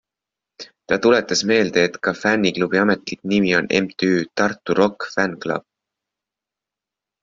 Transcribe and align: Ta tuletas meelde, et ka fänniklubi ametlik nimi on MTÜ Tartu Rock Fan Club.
Ta 0.91 0.97
tuletas 1.03 1.43
meelde, 1.51 1.83
et 1.89 1.99
ka 2.07 2.15
fänniklubi 2.23 2.81
ametlik 2.85 3.23
nimi 3.35 3.55
on 3.61 3.71
MTÜ 3.85 4.13
Tartu 4.43 4.79
Rock 4.83 5.11
Fan 5.17 5.41
Club. 5.45 5.71